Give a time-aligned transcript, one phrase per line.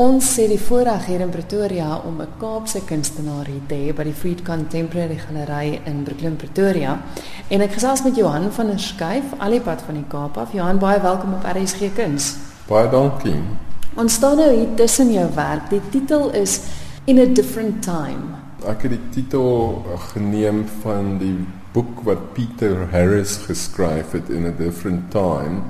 [0.00, 4.04] Ons sê die voorreg hier in Pretoria om 'n Kaapse kunstenaar hier te hê by
[4.04, 6.98] die Freed Contemporary Galery in Brooklyn Pretoria.
[7.50, 10.52] En ek gesels met Johan van der Schuyf, alipad van die Kaap af.
[10.52, 12.36] Johan, baie welkom op RSG Kuns.
[12.68, 13.36] Baie dankie.
[13.94, 15.68] Ons staan nou hier tussen jou werk.
[15.70, 16.60] Die titel is
[17.04, 18.40] In a Different Time.
[18.66, 19.84] Ek het die titel
[20.14, 21.36] geneem van die
[21.72, 25.60] boek wat Peter Harris geskryf het in a different time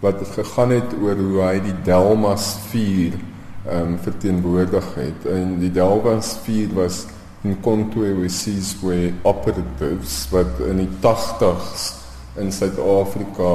[0.00, 3.34] wat het gegaan het oor hoe hy die Delmas 4
[3.68, 5.26] ehm um, verteenwoordig het.
[5.32, 7.06] En die Delmas 4 was
[7.42, 11.92] in Overseas Way operatives wat in die 80s
[12.36, 13.52] in Suid-Afrika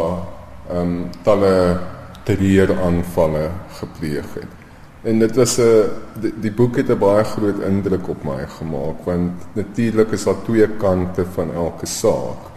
[0.70, 1.80] ehm um, talle
[2.23, 4.59] terreuraanvalle gepleeg het.
[5.02, 5.89] En dit was 'n
[6.22, 10.41] die, die boek het 'n baie groot indruk op my gemaak want natuurlik is daar
[10.44, 12.52] twee kante van elke saak.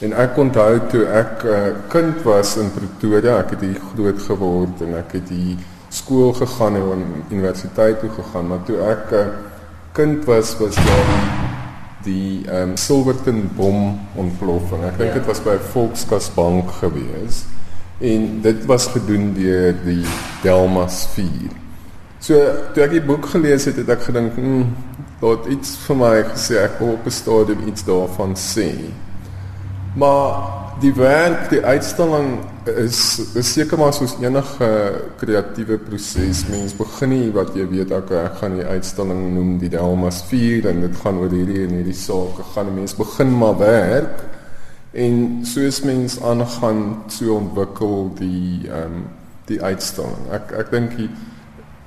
[0.00, 3.80] En ek onthou toe ek 'n uh, eh, kind was in Pretoria, ek het hier
[3.94, 5.56] groot geword en ek het hier
[5.92, 9.26] skool gegaan en universiteit toe gegaan, maar toe ek 'n uh,
[9.92, 11.08] kind was was daar
[12.02, 14.84] die ehm um, Silverton bom ontploffing.
[14.84, 15.28] Ek dink dit ja.
[15.28, 17.44] was by Volkskas Bank gewees.
[18.00, 20.04] En dit was gedoen deur die
[20.42, 21.52] Delmas 4.
[22.18, 22.38] So
[22.74, 24.64] toe ek die boek gelees het, het ek gedink, "Hm,
[25.20, 28.90] daar iets vir my gesê ek wil op 'n stadium iets daarvan sê."
[29.94, 34.68] Maar die werk, die uitstalling is is seker maar soos enige
[35.20, 36.46] kreatiewe proses.
[36.48, 40.70] Mens begin nie wat jy weet ek ek gaan die uitstalling noem die Delmas 4
[40.70, 42.46] en dit gaan oor hierdie en hierdie sake.
[42.54, 44.24] Gaan mense begin maar werk
[44.92, 46.82] en soos mens aangaan
[47.12, 49.04] so ontwikkel die ehm um,
[49.50, 50.28] die uitstalling.
[50.32, 50.96] Ek ek dink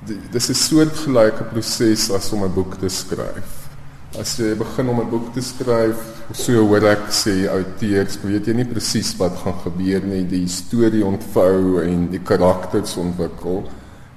[0.06, 3.65] dis 'n soortgelyke proses as om 'n boek te skryf
[4.20, 5.96] as jy begin om 'n boek te skryf,
[6.32, 11.04] so hoor ek sê outeurs, weet jy nie presies wat gaan gebeur nie, die storie
[11.04, 13.64] ontvou en die karakters ontwikkel.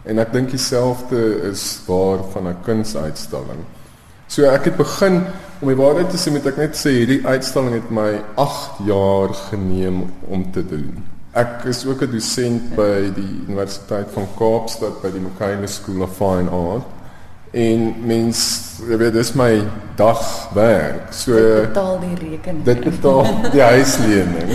[0.06, 3.66] En ek dink dieselfde is waar van 'n kunsuitstalling.
[4.28, 5.24] So ek het begin
[5.62, 9.34] om die waarheid te sê, moet ek net sê hierdie uitstalling het my 8 jaar
[9.50, 11.04] geneem om te doen.
[11.34, 16.16] Ek is ook 'n dosent by die Universiteit van Kaapstad by die McKinley School of
[16.18, 16.86] Fine Art.
[17.52, 18.40] En mens,
[18.86, 19.64] jy weet, dis my
[19.98, 21.10] dagwerk.
[21.18, 22.64] So dit betaal die rekening.
[22.68, 24.52] Dit betaal die huislening.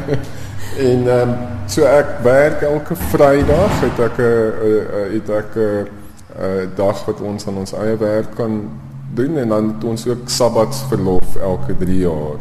[0.90, 1.34] en ehm um,
[1.66, 7.56] so ek werk elke Vrydag, het ek 'n het ek 'n dag wat ons aan
[7.56, 8.70] ons eie werk kan
[9.14, 12.38] doen en dan het ons ook sabbatsverlof elke 3 jaar.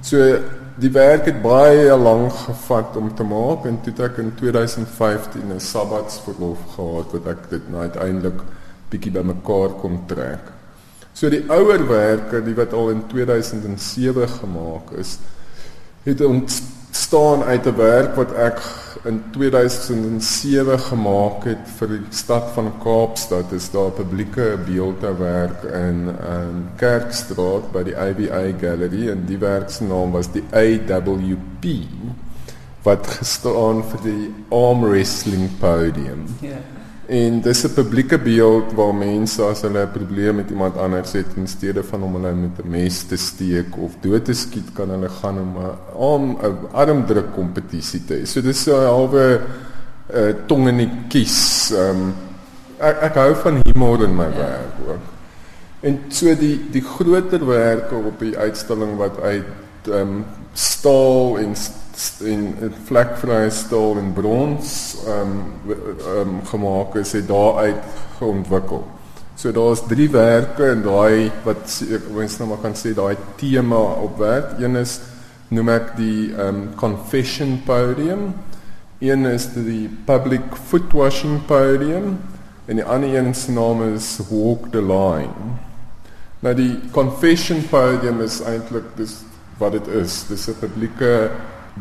[0.00, 0.38] So
[0.74, 5.52] die werk het baie lank gevat om te maak en toe het ek in 2015
[5.54, 8.40] 'n sabbatsverlof gehad wat ek dit nou uiteindelik
[8.94, 10.54] bietjie bymekaar kon trek.
[11.14, 15.18] So die ouerwerke, die wat al in 2007 gemaak is,
[16.04, 18.58] het ontstaan uit 'n werk wat ek
[19.04, 23.50] in 2007 gemaak het vir die stad van Kaapstad.
[23.50, 29.38] Dit is daar 'n publieke beeldhouwerk in um, Kerkstraat by die ABA Gallery en die
[29.38, 31.64] werk se naam was die AWP
[32.82, 36.26] wat gestaan vir die arm wrestling podium.
[36.40, 36.48] Ja.
[36.48, 36.73] Yeah.
[37.06, 41.26] En dis 'n publieke beeld waar mense as hulle 'n probleem met iemand anders het
[41.36, 44.88] in steede van om hulle met 'n mes te steek of dood te skiet, kan
[44.88, 48.24] hulle gaan om 'n arm 'n armdruk kompetisie te hê.
[48.26, 49.40] So dis 'n halwe
[50.14, 51.70] uh, tong in die kies.
[51.72, 52.14] Um,
[52.78, 55.04] ek ek hou van humor in my werk ook.
[55.80, 59.44] En so die die groter werke op die uitstalling wat uit
[59.82, 61.56] ehm um, staal en in
[62.20, 65.76] 'n vlekvrye staal en brons ehm um,
[66.18, 67.82] um, gemaak is het daaruit
[68.18, 68.84] geontwikkel.
[69.34, 73.76] So daar's drie werke en daai wat ek wens nou maar kan sê daai tema
[73.76, 74.58] op werk.
[74.58, 75.00] Een is
[75.48, 78.34] noem ek die ehm um, confession podium.
[78.98, 82.18] Een is die public foot washing podium
[82.66, 85.58] en die ander een se naam is walk the line.
[86.40, 89.18] Nou die confession podium is eintlik dis
[89.58, 90.24] wat dit is.
[90.28, 91.30] Dis 'n publieke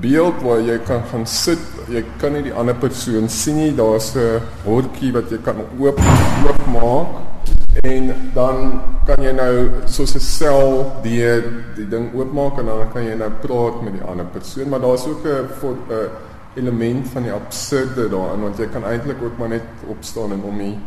[0.01, 1.59] beeld waar jy kan gaan sit.
[1.89, 3.75] Jy kan nie die ander persoon sien nie.
[3.75, 5.99] Daar's 'n hordjie wat jy kan oop
[6.47, 7.07] oop maak
[7.81, 11.43] en dan kan jy nou soos 'n sel deur
[11.75, 15.05] die ding oopmaak en dan kan jy nou praat met die ander persoon, maar daar's
[15.05, 15.47] ook 'n
[15.89, 16.09] 'n
[16.55, 20.57] element van die absurde daarin want jy kan eintlik ook maar net opstaan en om
[20.57, 20.77] die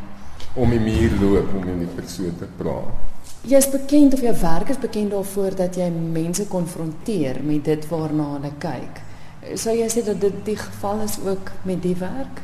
[0.54, 3.15] om die muur loop om met die persoon te praat.
[3.46, 7.84] Jy is bekend of jou werk is bekend daarvoor dat jy mense konfronteer met dit
[7.86, 8.98] waarna hulle kyk.
[9.54, 12.40] Sou jy sê dat dit die geval is ook met die werk?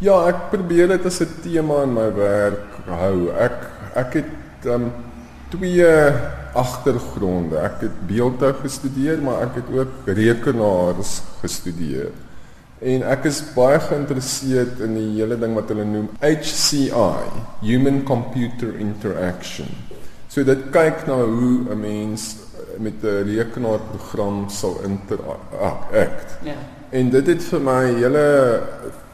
[0.00, 3.36] Ja, ek probeer dit as 'n tema in my werk hou.
[3.36, 4.92] Ek ek het um
[5.50, 5.92] twee
[6.54, 7.58] agtergronde.
[7.58, 12.12] Ek het beeldhou gestudeer, maar ek het ook rekenaars gestudeer.
[12.80, 17.28] En ek is baie geïnteresseerd in die hele ding wat hulle noem HCI,
[17.60, 19.68] Human Computer Interaction.
[20.34, 22.36] So dit kyk na hoe 'n mens
[22.78, 26.38] met 'n rekenaarprogram sal interact.
[26.42, 26.58] Ja.
[26.90, 28.60] En dit het vir my hele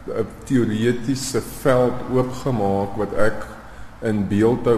[0.09, 3.47] 'n teoretiese veld oopgemaak wat ek
[4.03, 4.77] in beeldhou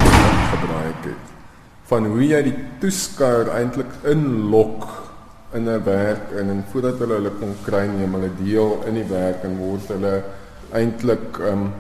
[0.51, 1.27] gebruik het
[1.85, 4.87] van hoe jy die toeskouer eintlik inlok
[5.53, 9.09] in 'n werk en en voordat hulle hulle kon kry neem hulle deel in die
[9.09, 10.23] werk en word hulle
[10.73, 11.73] eintlik ehm um,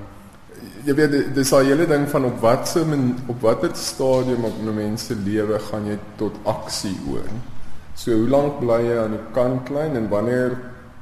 [0.86, 5.06] jy weet dis daai hele ding van op watse op watter stadium op 'n mens
[5.06, 7.28] se lewe gaan jy tot aksie oor.
[7.94, 10.58] So hoe lank bly jy aan die kantlyn en wanneer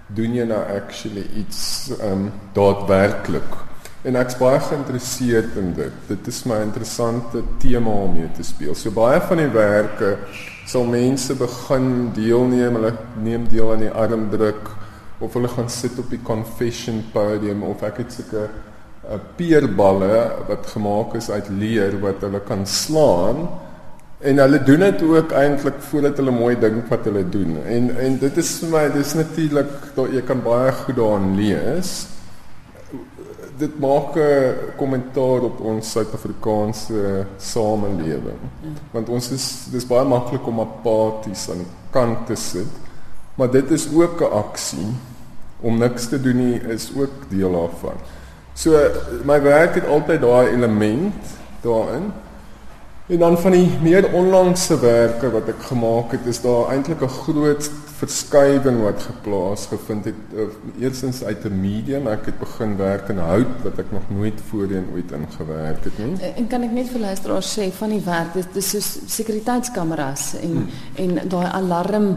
[0.06, 3.56] doen jy nou actually iets um, daadwerklik?
[4.02, 5.92] En ek's baie geïnteresseerd in dit.
[6.08, 8.74] Dit is my interessante tema om mee te speel.
[8.74, 10.18] So baie van die werke
[10.66, 12.92] sal mense begin deelneem, hulle
[13.22, 14.70] neem deel aan die armdruk
[15.20, 18.48] of hulle gaan sit op die confession podium of ek het uh,
[19.18, 23.48] peerballe wat gemaak is uit leer wat hulle kan slaan
[24.20, 27.56] en hulle doen dit ook eintlik voordat hulle mooi dink wat hulle doen.
[27.64, 31.94] En en dit is vir my dis natuurlik dat jy kan baie goed daarin lees.
[33.60, 38.40] Dit maak 'n kommentaar op ons Suid-Afrikaanse samelewing.
[38.92, 42.88] Want ons is dis baie maklik om apaties aan kant te sit
[43.34, 44.92] maar dit is ook 'n aksie.
[45.60, 47.98] Om niks te doen nie is ook deel daarvan
[48.54, 48.76] So
[49.24, 51.14] my werk het altyd daai element
[51.62, 52.12] daarin.
[53.10, 57.16] En dan van die meer onlangse werke wat ek gemaak het, is daar eintlik 'n
[57.26, 57.70] groot
[58.00, 60.14] verskywing wat geplaas gevind het.
[60.78, 64.86] Eerstens uit 'n medium, ek het begin werk in hout wat ek nog nooit voorheen
[64.94, 66.32] ooit ingewerk het nie.
[66.36, 70.50] En kan ek net vir luisteraars sê van die werk, dis dis soos sekuriteitskameras en
[70.50, 70.68] hmm.
[70.94, 72.16] en daai alarm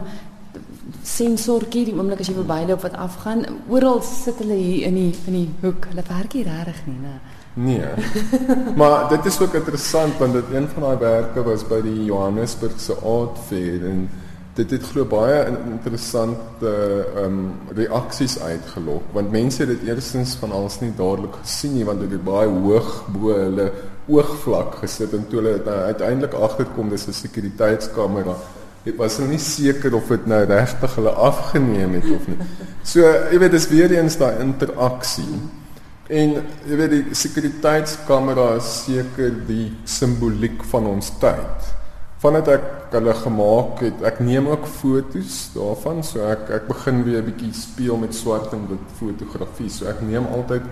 [1.04, 3.44] sensorkie die oomblik as jy verbyloop wat afgaan.
[3.68, 5.88] Oral sit hulle hier in die in die hoek.
[5.92, 7.16] Hulle werk hier regtig nie, né?
[7.54, 7.86] Nee.
[8.80, 12.96] maar dit is ook interessant want dit een van daai werke was by die Johannesburgse
[13.06, 14.08] Art Fair en
[14.58, 16.72] dit het glo baie interessante
[17.14, 17.38] ehm um,
[17.78, 22.10] reaksies uitgelok want mense het dit eerstens van alles nie dadelik gesien nie want dit
[22.14, 23.70] het baie hoog bo hulle
[24.10, 28.36] oogvlak gesit en toe hulle uiteindelik agterkom dis 'n sekuriteitskamera
[28.84, 32.48] Ek was nou nie seker of dit nou regtig hulle afgeneem het of nie.
[32.84, 33.00] So,
[33.32, 35.40] jy weet, dis weer eens daai interaksie.
[36.12, 36.34] En
[36.68, 41.70] jy weet die sekuriteitskamera is seker die simboliek van ons tyd.
[42.20, 47.22] Vandat ek hulle gemaak het, ek neem ook fotos daarvan, so ek ek begin weer
[47.22, 49.70] 'n bietjie speel met swart en wit fotografie.
[49.70, 50.62] So ek neem altyd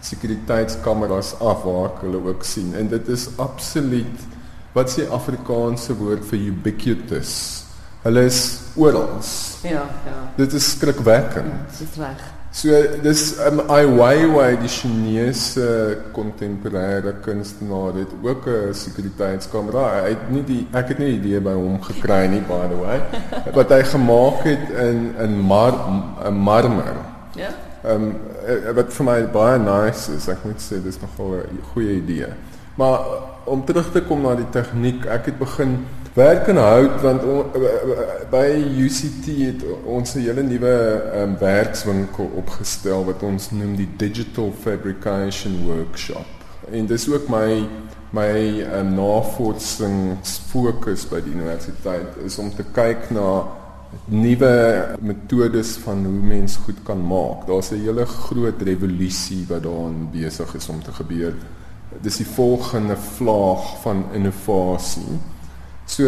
[0.00, 2.74] sekuriteitskameras af waar ek hulle ook sien.
[2.74, 4.28] En dit is absoluut
[4.74, 7.61] wat sê Afrikaanse woord vir ubiquitous.
[8.02, 9.18] Hulle is oral.
[9.62, 10.20] Ja, ja.
[10.36, 11.46] Dit is skrikwekkend.
[11.46, 12.22] Ja, dit is reg.
[12.52, 12.68] So
[13.00, 15.62] dis um, Ai Weiwei die Chinese
[16.12, 20.02] kontemporêre kunstenaar het ook 'n sekuriteitskamera.
[20.02, 23.00] Hy het nie die ek het nie idee by hom gekry nie by the way.
[23.58, 25.72] wat hy gemaak het in in mar,
[26.30, 26.96] marmer.
[27.34, 27.54] Ja.
[27.84, 28.16] Ehm um,
[28.74, 30.28] wat vir my baie nice is.
[30.28, 32.28] Ek moet sê dis nogal 'n goeie idee.
[32.74, 33.00] Maar
[33.44, 37.44] om terug te kom na die tegniek, ek het begin werk in hout want on,
[38.30, 44.52] by UCT het ons 'n hele nuwe um, werkswinkel opgestel wat ons noem die Digital
[44.60, 46.26] Fabrication Workshop.
[46.70, 47.68] En dis ook my
[48.12, 53.44] my um, navorsingsfokus by die universiteit is om te kyk na
[54.04, 57.46] nuwe metodes van hoe mens goed kan maak.
[57.46, 61.34] Daar's 'n hele groot revolusie wat daarin besig is om te gebeur.
[62.00, 65.18] Dis die volgende vlaag van innovasie.
[65.84, 66.04] So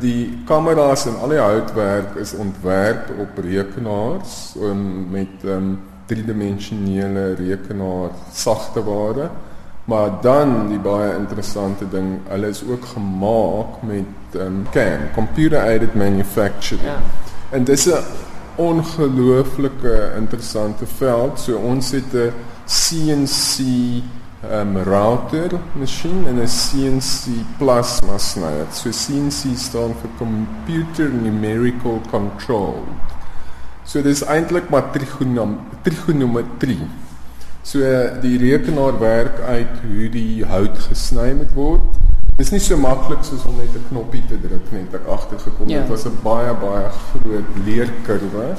[0.00, 8.10] die kameras en al die houtwerk is ontwerp op rekenaars um, met um, driedimensionele rekenaar
[8.32, 9.30] sagte ware.
[9.84, 15.94] Maar dan die baie interessante ding, hulle is ook gemaak met um, CAM, computer aided
[15.94, 16.86] manufacturing.
[16.86, 17.00] Ja.
[17.50, 18.04] En dis 'n
[18.54, 21.40] ongelooflike interessante veld.
[21.40, 22.32] So ons het 'n
[22.66, 23.64] CNC
[24.50, 28.66] um, router masjien en 'n CNC plasma snyer.
[28.70, 32.84] So CNC staan vir computer numerical control.
[33.84, 36.86] So dis eintlik maar trigonom trigonometrie.
[37.62, 37.78] So
[38.20, 41.98] die rekenaar werk uit hoe die hout gesny moet word.
[42.36, 45.68] Dis nie so maklik soos om net 'n knoppie te druk net ek agtergekom.
[45.68, 45.80] Ja.
[45.80, 48.56] Dit was 'n baie baie groot leerkurwe.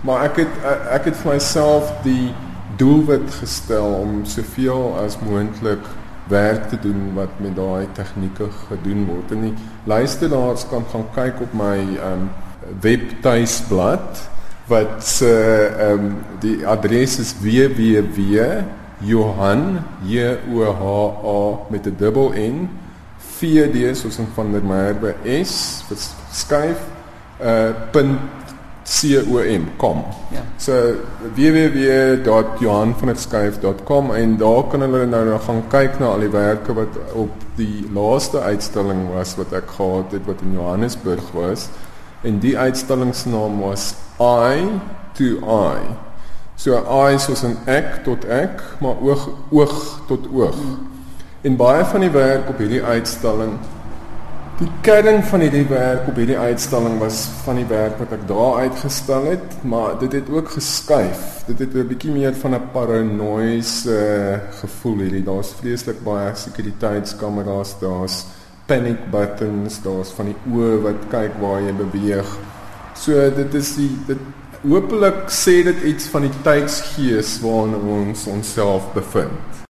[0.00, 0.52] Maar ek het
[0.90, 2.34] ek het vir myself die
[2.78, 5.84] doelwit gestel om soveel as moontlik
[6.28, 9.32] werk te doen wat met daai tegnieke gedoen word.
[9.32, 9.54] En die
[9.88, 11.78] luisteraars kan gaan kyk op my
[12.10, 12.28] um
[12.80, 14.28] webtuisblad
[14.68, 15.30] wat se
[15.80, 18.64] uh, um, die adres is www.johan
[20.04, 20.82] j o h
[21.24, 22.68] a met 'n dubbel n
[23.38, 25.98] vd soos in van der Merwe s vir
[26.32, 26.80] skuif
[27.40, 27.72] uh
[28.88, 30.04] punt com kom.
[30.30, 30.40] Ja.
[30.56, 30.94] So
[31.34, 37.30] www.johanvanetskuif.com en daar kan hulle nou nog gaan kyk na al die werke wat op
[37.56, 41.68] die laaste uitstalling was wat ek gehad het wat in Johannesburg was.
[42.22, 44.64] En die uitstallingsnaam was I
[45.14, 45.78] to I.
[46.56, 50.56] So I soos 'n ek tot ek, maar oog oog tot oog.
[51.40, 53.52] En baie van die werk op hierdie uitstalling
[54.58, 58.64] Die kern van hierdie werk op hierdie uitstalling was van die werk wat ek daar
[58.64, 61.20] uitgestal het, maar dit het ook geskuif.
[61.46, 65.22] Dit het 'n bietjie meer van 'n paranoïese uh, gevoel hierdie.
[65.22, 68.26] Daar's vreeslik baie sekuriteitskameras, daar's
[68.66, 72.36] panic buttons, daar's van die oë wat kyk waar jy beweeg.
[72.94, 74.18] So dit is die dit
[74.62, 79.58] hopelik sê dit iets van die tydsgees waarin ons onsself bevind.